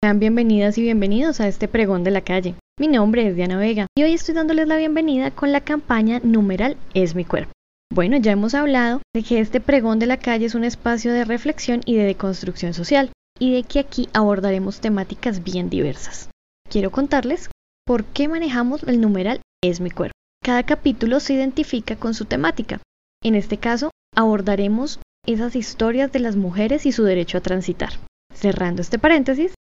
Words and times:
Sean 0.00 0.20
bienvenidas 0.20 0.78
y 0.78 0.82
bienvenidos 0.82 1.40
a 1.40 1.48
este 1.48 1.66
pregón 1.66 2.04
de 2.04 2.12
la 2.12 2.20
calle. 2.20 2.54
Mi 2.78 2.86
nombre 2.86 3.26
es 3.26 3.34
Diana 3.34 3.58
Vega 3.58 3.88
y 3.96 4.04
hoy 4.04 4.12
estoy 4.12 4.32
dándoles 4.32 4.68
la 4.68 4.76
bienvenida 4.76 5.32
con 5.32 5.50
la 5.50 5.60
campaña 5.60 6.20
numeral 6.22 6.76
Es 6.94 7.16
mi 7.16 7.24
cuerpo. 7.24 7.50
Bueno, 7.92 8.16
ya 8.16 8.30
hemos 8.30 8.54
hablado 8.54 9.02
de 9.12 9.24
que 9.24 9.40
este 9.40 9.60
pregón 9.60 9.98
de 9.98 10.06
la 10.06 10.18
calle 10.18 10.46
es 10.46 10.54
un 10.54 10.62
espacio 10.62 11.12
de 11.12 11.24
reflexión 11.24 11.80
y 11.84 11.96
de 11.96 12.04
deconstrucción 12.04 12.74
social 12.74 13.10
y 13.40 13.52
de 13.52 13.64
que 13.64 13.80
aquí 13.80 14.08
abordaremos 14.12 14.78
temáticas 14.78 15.42
bien 15.42 15.68
diversas. 15.68 16.30
Quiero 16.70 16.92
contarles 16.92 17.50
por 17.84 18.04
qué 18.04 18.28
manejamos 18.28 18.84
el 18.84 19.00
numeral 19.00 19.40
Es 19.64 19.80
mi 19.80 19.90
cuerpo. 19.90 20.14
Cada 20.44 20.62
capítulo 20.62 21.18
se 21.18 21.34
identifica 21.34 21.96
con 21.96 22.14
su 22.14 22.24
temática. 22.24 22.80
En 23.20 23.34
este 23.34 23.56
caso, 23.56 23.90
abordaremos 24.14 25.00
esas 25.26 25.56
historias 25.56 26.12
de 26.12 26.20
las 26.20 26.36
mujeres 26.36 26.86
y 26.86 26.92
su 26.92 27.02
derecho 27.02 27.38
a 27.38 27.40
transitar. 27.40 27.94
Cerrando 28.32 28.80
este 28.80 29.00
paréntesis, 29.00 29.54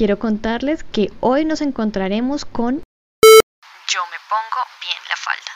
quiero 0.00 0.18
contarles 0.18 0.82
que 0.82 1.12
hoy 1.20 1.44
nos 1.44 1.60
encontraremos 1.60 2.46
con 2.46 2.76
Yo 2.76 4.00
me 4.10 4.16
pongo 4.30 4.60
bien 4.80 4.96
la 5.10 5.16
falda. 5.26 5.52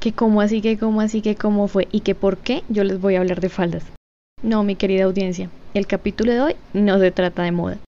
Que 0.00 0.12
cómo 0.12 0.40
así, 0.40 0.60
que 0.60 0.76
cómo 0.76 1.00
así, 1.00 1.22
que 1.22 1.36
cómo 1.36 1.68
fue 1.68 1.86
y 1.92 2.00
que 2.00 2.16
por 2.16 2.38
qué 2.38 2.64
yo 2.68 2.82
les 2.82 3.00
voy 3.00 3.14
a 3.14 3.20
hablar 3.20 3.40
de 3.40 3.50
faldas. 3.50 3.84
No, 4.42 4.64
mi 4.64 4.74
querida 4.74 5.04
audiencia, 5.04 5.48
el 5.74 5.86
capítulo 5.86 6.32
de 6.32 6.40
hoy 6.40 6.56
no 6.72 6.98
se 6.98 7.12
trata 7.12 7.44
de 7.44 7.52
moda. 7.52 7.78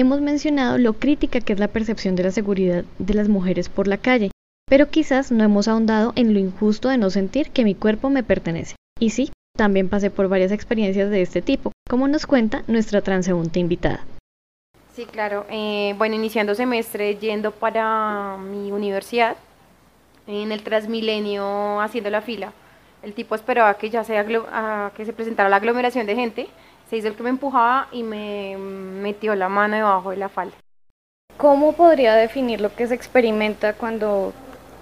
Hemos 0.00 0.20
mencionado 0.20 0.78
lo 0.78 0.92
crítica 0.92 1.40
que 1.40 1.52
es 1.52 1.58
la 1.58 1.66
percepción 1.66 2.14
de 2.14 2.22
la 2.22 2.30
seguridad 2.30 2.84
de 3.00 3.14
las 3.14 3.28
mujeres 3.28 3.68
por 3.68 3.88
la 3.88 3.96
calle, 3.96 4.30
pero 4.70 4.90
quizás 4.90 5.32
no 5.32 5.42
hemos 5.42 5.66
ahondado 5.66 6.12
en 6.14 6.32
lo 6.34 6.38
injusto 6.38 6.88
de 6.88 6.98
no 6.98 7.10
sentir 7.10 7.50
que 7.50 7.64
mi 7.64 7.74
cuerpo 7.74 8.08
me 8.08 8.22
pertenece. 8.22 8.76
Y 9.00 9.10
sí, 9.10 9.32
también 9.56 9.88
pasé 9.88 10.12
por 10.12 10.28
varias 10.28 10.52
experiencias 10.52 11.10
de 11.10 11.20
este 11.20 11.42
tipo, 11.42 11.72
como 11.90 12.06
nos 12.06 12.26
cuenta 12.28 12.62
nuestra 12.68 13.00
transeúnte 13.00 13.58
invitada. 13.58 14.06
Sí, 14.94 15.04
claro. 15.04 15.46
Eh, 15.50 15.96
bueno, 15.98 16.14
iniciando 16.14 16.54
semestre 16.54 17.16
yendo 17.16 17.50
para 17.50 18.36
mi 18.36 18.70
universidad, 18.70 19.36
en 20.28 20.52
el 20.52 20.62
Transmilenio 20.62 21.80
haciendo 21.80 22.08
la 22.10 22.20
fila. 22.20 22.52
El 23.02 23.14
tipo 23.14 23.34
esperaba 23.34 23.74
que 23.74 23.90
ya 23.90 24.04
se, 24.04 24.14
aglo- 24.16 24.46
a 24.52 24.92
que 24.96 25.04
se 25.04 25.12
presentara 25.12 25.48
la 25.48 25.56
aglomeración 25.56 26.06
de 26.06 26.14
gente, 26.14 26.46
se 26.88 26.96
hizo 26.96 27.08
el 27.08 27.14
que 27.14 27.22
me 27.22 27.30
empujaba 27.30 27.88
y 27.92 28.02
me 28.02 28.56
metió 28.56 29.34
la 29.34 29.48
mano 29.48 29.76
debajo 29.76 30.10
de 30.10 30.16
la 30.16 30.28
falda. 30.28 30.56
¿Cómo 31.36 31.72
podría 31.72 32.14
definir 32.14 32.60
lo 32.60 32.74
que 32.74 32.86
se 32.86 32.94
experimenta 32.94 33.74
cuando 33.74 34.32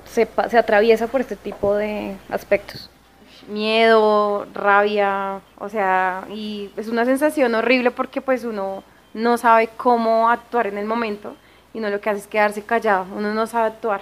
se, 0.07 0.29
atraviesa 0.57 1.09
por 1.09 1.21
este 1.21 1.37
tipo 1.37 1.75
de 1.75 2.17
aspectos? 2.31 2.91
Miedo, 3.49 4.47
rabia, 4.55 5.41
o 5.59 5.69
sea, 5.69 6.27
y 6.31 6.71
es 6.77 6.89
una 6.89 7.05
sensación 7.05 7.55
horrible 7.55 7.91
porque 7.91 8.21
pues 8.21 8.45
uno 8.45 8.83
no 9.13 9.37
sabe 9.37 9.69
cómo 9.77 10.31
actuar 10.31 10.67
en 10.67 10.79
el 10.79 10.87
momento 10.87 11.37
y 11.75 11.79
uno 11.79 11.91
lo 11.91 12.01
que 12.01 12.11
hace 12.11 12.21
es 12.21 12.27
quedarse 12.27 12.63
callado, 12.63 13.07
uno 13.15 13.35
no 13.35 13.47
sabe 13.47 13.67
actuar. 13.67 14.01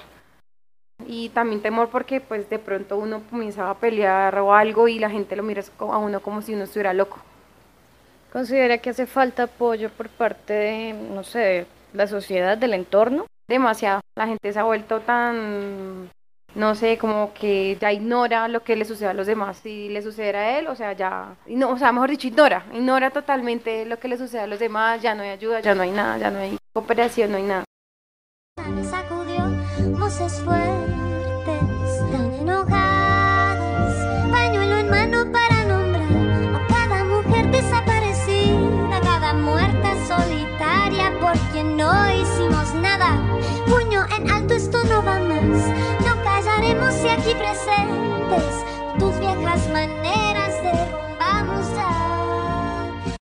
Y 1.07 1.31
también 1.31 1.61
temor 1.61 1.89
porque 1.89 2.21
pues 2.21 2.49
de 2.49 2.59
pronto 2.59 2.97
uno 2.97 3.23
comienza 3.29 3.69
a 3.69 3.75
pelear 3.75 4.39
o 4.39 4.55
algo 4.55 4.87
y 4.87 4.99
la 4.99 5.11
gente 5.11 5.35
lo 5.35 5.43
mira 5.43 5.63
a 5.79 5.99
uno 5.99 6.21
como 6.21 6.41
si 6.41 6.55
uno 6.55 6.65
estuviera 6.65 6.95
loco. 6.95 7.19
¿Considera 8.35 8.77
que 8.77 8.91
hace 8.91 9.07
falta 9.07 9.45
apoyo 9.45 9.89
por 9.89 10.11
parte 10.11 10.53
de, 10.53 10.93
no 10.93 11.25
sé, 11.25 11.39
de 11.39 11.67
la 11.95 12.07
sociedad, 12.07 12.59
del 12.59 12.75
entorno? 12.75 13.25
demasiado. 13.49 14.01
La 14.17 14.27
gente 14.27 14.53
se 14.53 14.59
ha 14.59 14.65
vuelto 14.65 15.01
tan, 15.01 16.11
no 16.55 16.75
sé, 16.75 16.99
como 16.99 17.33
que 17.35 17.77
ya 17.81 17.93
ignora 17.93 18.49
lo 18.49 18.63
que 18.63 18.77
le 18.77 18.85
sucede 18.85 19.09
a 19.09 19.15
los 19.15 19.27
demás. 19.27 19.59
Si 19.59 19.89
le 19.89 20.03
sucede 20.03 20.37
a 20.37 20.59
él, 20.59 20.67
o 20.69 20.75
sea, 20.75 20.93
ya, 20.93 21.35
no, 21.47 21.71
o 21.71 21.79
sea, 21.79 21.93
mejor 21.93 22.11
dicho, 22.11 22.29
ignora, 22.29 22.65
ignora 22.73 23.11
totalmente 23.11 23.85
lo 23.87 23.99
que 23.99 24.09
le 24.09 24.19
sucede 24.19 24.43
a 24.43 24.47
los 24.47 24.59
demás, 24.59 25.03
ya 25.03 25.15
no 25.15 25.23
hay 25.23 25.31
ayuda, 25.31 25.61
ya 25.61 25.75
no 25.75 25.83
hay 25.83 25.91
nada, 25.91 26.19
ya 26.19 26.31
no 26.31 26.39
hay 26.39 26.57
cooperación, 26.73 27.33
no 27.33 27.37
hay 27.37 27.45
nada. 27.45 27.65
Presentes 47.45 48.65
tus 48.99 49.19
viejas 49.21 49.69
maneras 49.69 50.63
derrumbamos 50.63 51.67
ya. 51.77 53.17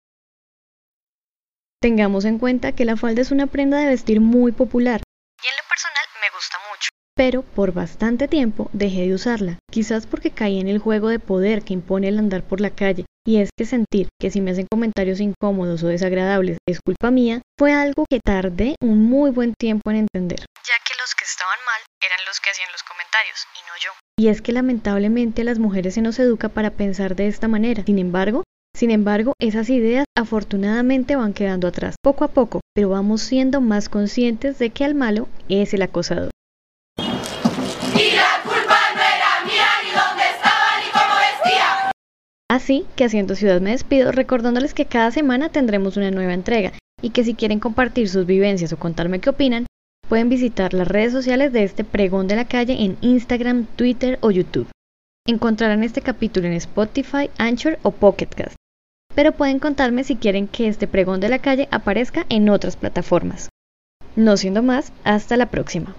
Tengamos 1.82 2.26
en 2.26 2.38
cuenta 2.40 2.74
que 2.74 2.84
la 2.86 2.98
falda 2.98 3.22
es 3.22 3.32
una 3.32 3.48
prenda 3.48 3.80
de 3.80 3.88
vestir 3.88 4.20
muy 4.20 4.52
popular, 4.52 5.02
Y 5.42 5.48
en 5.48 5.56
lo 5.56 5.64
personal 5.70 6.04
me 6.22 6.28
gusta 6.36 6.58
mucho. 6.70 6.90
pero 7.16 7.44
por 7.44 7.72
bastante 7.74 8.28
tiempo 8.28 8.70
dejé 8.74 9.08
de 9.08 9.14
usarla, 9.14 9.60
quizás 9.72 10.06
porque 10.06 10.32
caí 10.32 10.60
en 10.60 10.68
el 10.68 10.80
juego 10.80 11.08
de 11.10 11.20
poder 11.20 11.64
que 11.64 11.74
impone 11.74 12.10
el 12.10 12.20
andar 12.20 12.44
por 12.44 12.60
la 12.60 12.72
calle, 12.72 13.06
y 13.26 13.38
es 13.38 13.50
que 13.58 13.66
sentir 13.66 14.10
que 14.20 14.32
si 14.32 14.42
me 14.42 14.52
hacen 14.52 14.68
comentarios 14.70 15.20
incómodos 15.22 15.84
o 15.84 15.88
desagradables 15.88 16.58
es 16.68 16.80
culpa 16.86 17.12
mía, 17.12 17.42
fue 17.58 17.72
algo 17.74 18.06
que 18.10 18.20
tardé 18.24 18.76
un 18.82 19.04
muy 19.04 19.32
buen 19.32 19.54
tiempo 19.54 19.92
en 19.92 19.98
entender. 19.98 20.40
Ya 20.40 20.76
que 20.86 20.89
los 21.00 21.16
que 21.16 21.24
estaban 21.24 21.58
mal 21.66 21.82
eran 22.02 22.20
los 22.28 22.40
que 22.40 22.50
hacían 22.50 22.72
los 22.72 22.84
comentarios 22.84 23.48
y 23.56 23.60
no 23.68 23.74
yo. 23.84 23.92
Y 24.18 24.28
es 24.28 24.42
que 24.42 24.52
lamentablemente 24.52 25.42
a 25.42 25.46
las 25.46 25.60
mujeres 25.60 25.94
se 25.94 26.02
nos 26.02 26.20
educa 26.20 26.50
para 26.50 26.72
pensar 26.72 27.16
de 27.16 27.28
esta 27.28 27.48
manera. 27.48 27.84
Sin 27.86 28.00
embargo, 28.00 28.44
sin 28.76 28.92
embargo, 28.92 29.34
esas 29.40 29.70
ideas 29.70 30.06
afortunadamente 30.16 31.16
van 31.16 31.34
quedando 31.34 31.68
atrás, 31.68 31.96
poco 32.02 32.24
a 32.24 32.30
poco, 32.30 32.62
pero 32.74 32.90
vamos 32.90 33.22
siendo 33.22 33.62
más 33.62 33.90
conscientes 33.90 34.60
de 34.60 34.70
que 34.70 34.86
al 34.86 34.96
malo 34.96 35.28
es 35.48 35.74
el 35.74 35.82
acosador. 35.82 36.32
Así 42.52 42.86
que 42.96 43.06
haciendo 43.06 43.36
ciudad 43.36 43.62
me 43.62 43.72
despido 43.72 44.12
recordándoles 44.12 44.74
que 44.74 44.86
cada 44.86 45.12
semana 45.12 45.50
tendremos 45.50 45.98
una 45.98 46.10
nueva 46.10 46.34
entrega 46.34 46.74
y 47.02 47.12
que 47.12 47.24
si 47.24 47.36
quieren 47.36 47.60
compartir 47.60 48.10
sus 48.10 48.26
vivencias 48.26 48.74
o 48.74 48.78
contarme 48.78 49.20
qué 49.20 49.30
opinan, 49.30 49.66
pueden 50.10 50.28
visitar 50.28 50.74
las 50.74 50.88
redes 50.88 51.14
sociales 51.14 51.54
de 51.54 51.64
este 51.64 51.84
pregón 51.84 52.28
de 52.28 52.36
la 52.36 52.46
calle 52.46 52.84
en 52.84 52.98
Instagram, 53.02 53.68
Twitter 53.76 54.18
o 54.22 54.32
YouTube. 54.32 54.68
Encontrarán 55.28 55.84
este 55.84 56.02
capítulo 56.02 56.48
en 56.48 56.54
Spotify, 56.54 57.30
Anchor 57.38 57.78
o 57.84 57.92
Pocket 57.92 58.28
Cast. 58.28 58.56
Pero 59.14 59.34
pueden 59.34 59.60
contarme 59.60 60.04
si 60.04 60.16
quieren 60.16 60.48
que 60.48 60.68
este 60.68 60.88
pregón 60.88 61.20
de 61.20 61.30
la 61.30 61.40
calle 61.40 61.68
aparezca 61.72 62.26
en 62.30 62.50
otras 62.50 62.76
plataformas. 62.76 63.50
No 64.16 64.36
siendo 64.36 64.64
más, 64.64 64.92
hasta 65.04 65.38
la 65.38 65.52
próxima. 65.52 65.96